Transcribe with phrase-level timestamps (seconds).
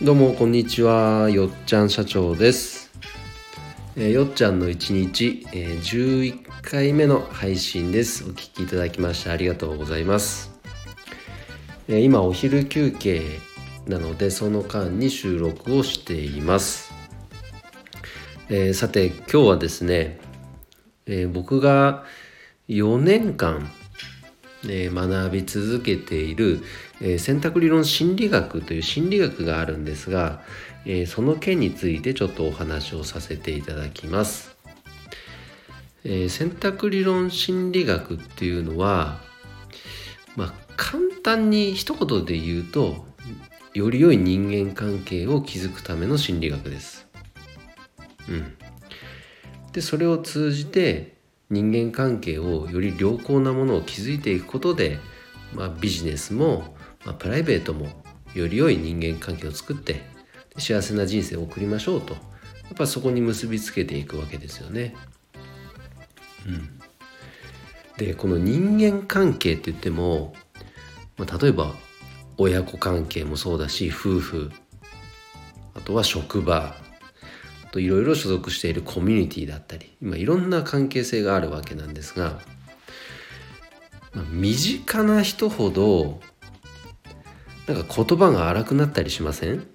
[0.00, 1.28] どうもこんにちは。
[1.28, 2.92] よっちゃん社長です、
[3.96, 8.22] えーよっちゃんの一日、えー11回目の配信です。
[8.22, 10.52] お聞きいただきましてありがとうございます、
[11.88, 13.22] えー今お昼休憩
[13.88, 16.92] なのでその間に収録をしています、
[18.50, 20.20] えさて今日はですね、
[21.06, 22.04] え僕が
[22.68, 23.68] 4年間
[24.66, 26.62] え学び続けている、
[27.00, 30.42] え選択理論心理学という心理学があるんですが、
[30.84, 34.56] えその件についてちょっとお話をさせていただきます。
[36.04, 39.20] え選択理論心理学っていうのは、
[40.36, 43.04] まあ、簡単に一言で言うと
[43.74, 47.06] より良い人間関係を築くための心理学です。
[48.28, 48.54] うん、
[49.72, 51.17] でそれを通じて
[51.50, 54.98] 人間関係をより良好なものを築いていくことで、
[55.54, 57.88] まあ、ビジネスも、まあ、プライベートも
[58.34, 60.02] より良い人間関係を作って
[60.58, 62.20] 幸せな人生を送りましょうとや
[62.74, 64.94] っぱそこに結びつけていくわけですよね。
[66.46, 66.68] うん、
[67.96, 70.34] でこの人間関係って言っても、
[71.16, 71.74] まあ、例えば
[72.36, 74.52] 親子関係もそうだし夫婦
[75.74, 76.74] あとは職場
[77.72, 82.40] といろいろ所属しているコミュニティだったり今いろんな関係性があるわけなんですが、
[84.14, 86.20] まあ身近な人ほど
[87.66, 89.66] なんか言葉が荒くなったりしません？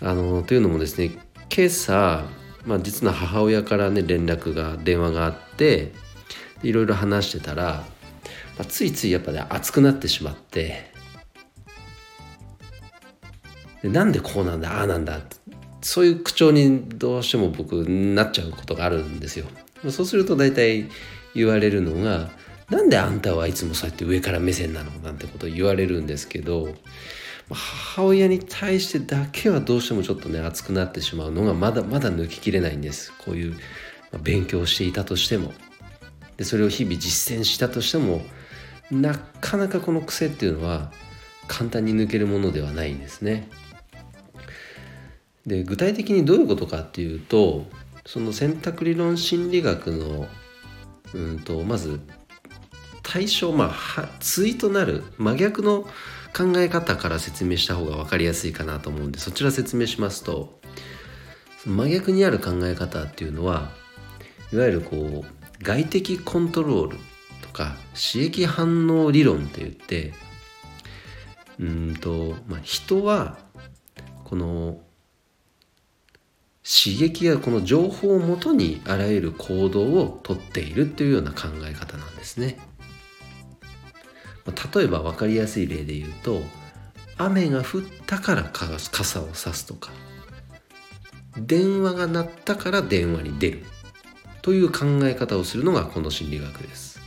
[0.00, 1.12] あのというのもですね
[1.54, 2.24] 今朝、
[2.66, 5.92] まあ、実の母親からね連絡が電話があって
[6.62, 7.84] いろいろ話してたら、ま
[8.60, 10.91] あ、ついついやっぱね熱くなってしまって
[13.82, 15.20] でなんでこうなんだああなんだ
[15.80, 19.46] そういう口調にどうしても僕なっちゃうことがあるんですよ。
[19.90, 20.88] そうすると大体
[21.34, 22.30] 言われるのが
[22.70, 26.72] 「なんであんたはいつもそうやって上から目線なの?」なんてことを言われるんですけど
[27.50, 33.56] 母親に対してだけはどうしてもちょっとね熱くなってしまうのがまだまだ抜ききれないんですこういう
[34.22, 35.52] 勉強していたとしても
[36.36, 38.24] でそれを日々実践したとしても
[38.90, 40.92] なかなかこの癖っていうのは
[41.48, 43.48] 簡単に抜けるものではないんですね。
[45.46, 47.66] で具体的にどういうことかっていうと
[48.06, 50.26] その選択理論心理学の
[51.14, 52.00] うんとまず
[53.02, 55.82] 対象まあは対となる真逆の
[56.34, 60.60] 考え方から説明した方が分かりやすいかなと思うんでそちら説明しますと
[61.66, 63.70] 真逆にある考え方っていうのは
[64.52, 66.98] いわゆるこう外的コントロール
[67.42, 70.12] とか刺激反応理論って言って
[71.60, 73.38] うんと、まあ、人は
[74.24, 74.80] この
[76.64, 82.58] 刺激やこの情報をもとにあらゆる行動をとっているというような考え方なんですね。
[84.74, 86.40] 例えば分かりやすい例で言うと
[87.16, 89.90] 雨が降ったから傘を差すとか
[91.38, 93.64] 電話が鳴ったから電話に出る
[94.42, 97.00] という考え方をするのがこの心理学です。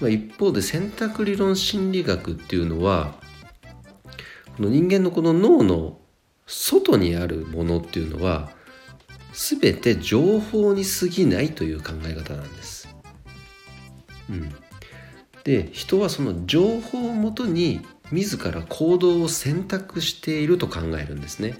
[0.00, 3.14] まあ、一方で選択理論心理学っていうのは
[4.56, 5.98] この人間のこの脳の
[6.48, 8.50] 外にあるものっていうのは
[9.32, 12.88] 全て情報に過ぎないという考え方なんです。
[14.30, 14.54] うん、
[15.44, 21.54] で人はその情報をもとに自ら行動を選択していると考えるんですね。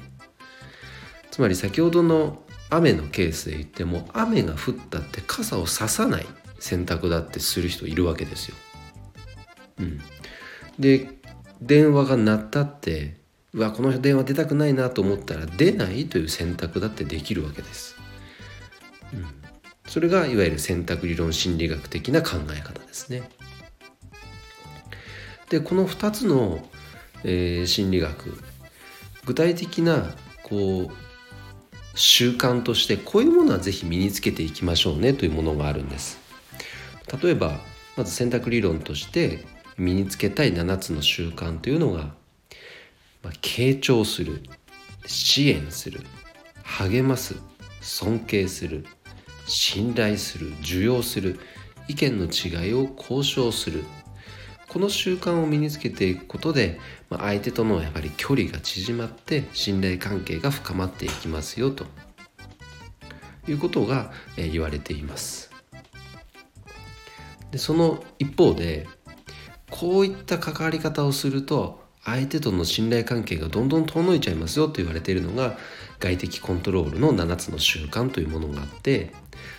[1.31, 6.27] つまり先ほどの雨のケースで言っても雨が降ったって傘をささない
[6.59, 8.57] 選択だってする人いるわけですよ。
[9.79, 10.01] うん、
[10.79, 11.11] で
[11.61, 13.18] 電話が鳴ったって
[13.59, 17.97] うわこの電話出たくないなと思ったら出ないという選択だってできるわけです。
[19.13, 19.27] うん、
[19.89, 23.29] それがいわゆる選択理論心理学的な考え方ですね。
[25.51, 26.61] でこの2つの、
[27.25, 28.41] えー心理学
[29.25, 30.15] 具体的な
[30.45, 30.93] こう
[31.97, 36.21] 習慣としてこういうものはぜひ身につけていきましょうねというものがあるんです。
[37.21, 37.59] 例えば
[37.97, 39.45] まず選択理論として
[39.77, 42.15] 身につけたい7つの習慣というのが、
[43.31, 44.43] 傾聴する
[45.07, 46.01] 支援する
[46.63, 47.37] 励ます
[47.81, 48.87] 尊敬する
[49.47, 51.39] 信頼する受容する
[51.89, 53.85] 意見の違いを交渉する
[54.69, 56.79] この習慣を身につけていくことで、
[57.09, 61.87] まあ、相手とのやっぱり距離が縮まって信頼関係が深まっていきますよと
[63.49, 65.51] いうことが、言われています。
[67.51, 68.87] でその一方で
[69.71, 75.59] こういった関わり方をすると相手との信頼関係がどんどん遠のいちゃいますよと言われているのが
[75.99, 79.13] 外的コントロールの7つの習慣というものがあって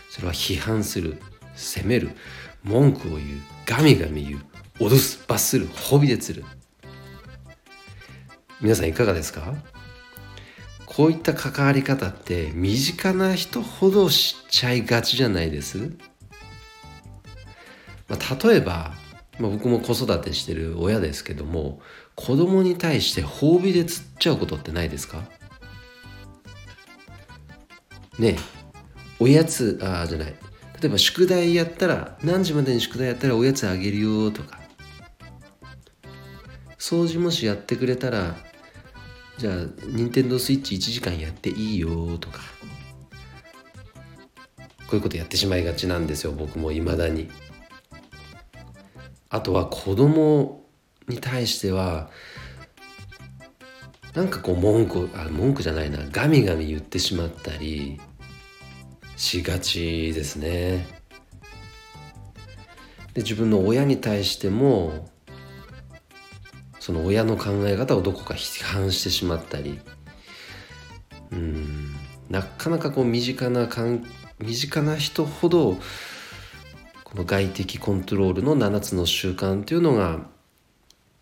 [0.10, 1.22] それは批判する
[1.56, 2.10] 責める
[2.64, 3.22] 文句を言う
[3.66, 4.42] ガミガミ言う
[4.80, 6.46] 脅す罰する褒美で釣る。
[8.62, 9.54] 皆さんいかがですか？
[10.86, 15.94] こういった関わり方って身近な人ほど知っちゃいがちじゃないです、
[18.08, 18.94] まあ、例えば、
[19.38, 21.80] まあ、僕も子育てしてる親ですけども
[22.20, 25.24] 子供に対して褒美で釣っちゃうことってないですか？
[28.20, 28.38] ね
[29.22, 30.34] おやつあじゃない。
[30.82, 34.60] 例えば宿題やったら何時までに宿題やったらおやつあげるよとか。
[36.78, 38.36] 掃除もしやってくれたら
[39.38, 39.54] じゃあ
[39.88, 42.42] 任天堂スイッチ1時間やっていいよとか。
[44.88, 47.32] こういうことやってしまいがちなんですよ僕もいまだに。
[49.30, 50.69] あとは子供
[51.10, 52.10] に対しては
[54.14, 58.00] なんかこう文句あ文句じゃないなガミガミ言ってしまったり
[59.16, 60.88] しがちですね。
[63.14, 65.10] で自分の親に対しても
[66.80, 69.80] その親の考え方をどこか批判してしまったり
[71.32, 71.96] うん
[72.30, 73.68] なかなかこう身近な
[74.40, 75.78] 身近な人ほど
[77.04, 80.20] この外的コントロールの7つの習慣っていうのが、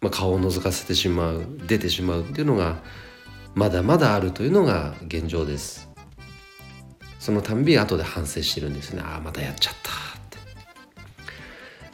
[0.02, 2.78] まあ、顔を覗かせてしまう出てしまうっていうのが
[3.56, 5.90] まだまだあるというのが現状です。
[7.20, 9.02] そのたんび後で反省してるんですね。
[9.04, 9.94] ああまたやっちゃったっ
[10.30, 10.38] て。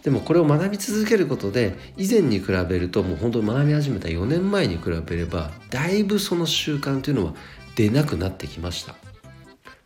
[0.04, 7.34] でもこれを学び続けることで以前に比べるともう本当に学び始めた4年前に比べればだいぶその習慣というのは
[7.76, 8.96] 出なくなってきました。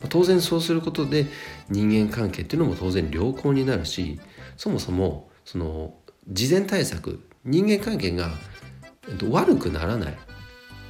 [0.09, 1.27] 当然そうすることで
[1.69, 4.19] 人間関係っていうのも当然良好になるし
[4.55, 5.95] そもそもその
[6.27, 8.29] 事前対策人間関係が
[9.29, 10.17] 悪くならない。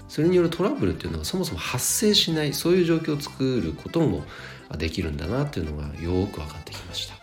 [0.07, 2.53] それによるトラブルっていうのがそもそも発生しない。
[2.53, 4.23] そういう状況を作ることも
[4.77, 7.15] できるんだなっていうのがよく分かってきました。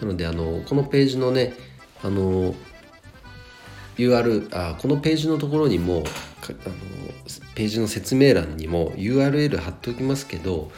[0.00, 1.54] なのであのこのページのね
[2.02, 2.54] あの
[3.98, 6.04] UR あこのページのところにも
[6.46, 6.74] あの
[7.54, 10.70] ページの説明欄にも URL 貼っておきますけど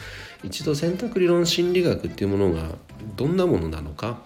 [0.43, 2.75] 一度選択理論心理学っていうものが
[3.15, 4.19] どんなものなのか。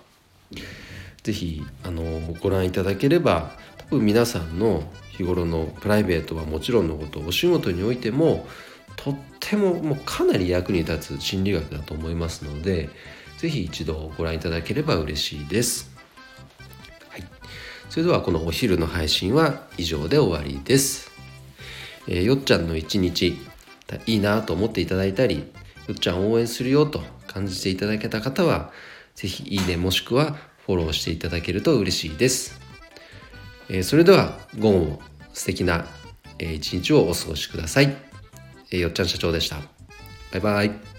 [1.27, 2.03] 是非あの
[2.41, 3.51] ご覧いただければ
[3.89, 8.47] 多分皆さんの日頃のプライベートはもちろんのことお仕事においても
[8.95, 12.89] とってももうかなり役に立つ心理学だと思いますので
[13.38, 15.91] ぜひ一度ご覧いただければ嬉しいです。
[17.09, 17.24] はい、
[17.89, 21.12] それではこのお昼の配信は以上で終わりです。
[22.07, 23.38] えー、よっちゃんの一日
[24.06, 25.51] いいなと思っていただいたり
[25.88, 28.71] よっちゃん応援するよと感じていただけた方は
[29.13, 30.38] ぜひいいねもしくは
[30.68, 32.60] フォローしていただけると嬉しいです。
[33.69, 35.02] えー、それでは午後も
[35.34, 35.88] 素敵な
[36.40, 37.96] 一日をお過ごしください。
[38.72, 39.58] えー、よっちゃん社長でした。
[40.34, 40.97] バイバイ。